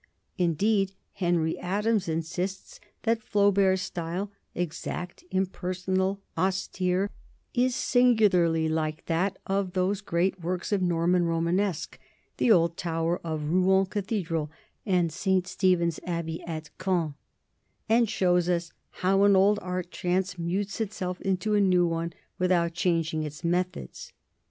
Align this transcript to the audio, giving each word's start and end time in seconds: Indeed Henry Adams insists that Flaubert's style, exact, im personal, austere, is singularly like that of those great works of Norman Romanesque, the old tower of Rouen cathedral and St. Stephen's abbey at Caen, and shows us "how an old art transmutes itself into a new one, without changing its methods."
Indeed 0.39 0.93
Henry 1.13 1.59
Adams 1.59 2.09
insists 2.09 2.79
that 3.03 3.21
Flaubert's 3.21 3.83
style, 3.83 4.31
exact, 4.55 5.23
im 5.29 5.45
personal, 5.45 6.19
austere, 6.35 7.11
is 7.53 7.75
singularly 7.75 8.67
like 8.67 9.05
that 9.05 9.37
of 9.45 9.73
those 9.73 10.01
great 10.01 10.39
works 10.41 10.71
of 10.71 10.81
Norman 10.81 11.25
Romanesque, 11.25 11.99
the 12.37 12.49
old 12.51 12.77
tower 12.77 13.21
of 13.23 13.51
Rouen 13.51 13.85
cathedral 13.85 14.49
and 14.87 15.11
St. 15.13 15.45
Stephen's 15.45 15.99
abbey 16.03 16.41
at 16.45 16.75
Caen, 16.79 17.13
and 17.87 18.09
shows 18.09 18.49
us 18.49 18.73
"how 19.05 19.21
an 19.21 19.35
old 19.35 19.59
art 19.61 19.91
transmutes 19.91 20.81
itself 20.81 21.21
into 21.21 21.53
a 21.53 21.61
new 21.61 21.85
one, 21.85 22.11
without 22.39 22.73
changing 22.73 23.21
its 23.21 23.43
methods." 23.43 24.11